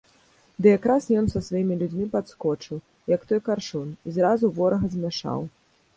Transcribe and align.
Ды 0.65 0.71
якраз 0.77 1.07
ён 1.19 1.25
са 1.33 1.41
сваімі 1.47 1.77
людзьмі 1.83 2.07
падскочыў, 2.15 2.81
як 3.15 3.21
той 3.33 3.39
каршун, 3.49 3.87
і 4.07 4.19
зразу 4.19 4.45
ворага 4.57 4.87
змяшаў. 4.95 5.39